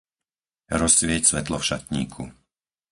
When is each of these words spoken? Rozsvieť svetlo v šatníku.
Rozsvieť 0.81 1.23
svetlo 1.29 1.57
v 1.61 1.67
šatníku. 1.69 2.23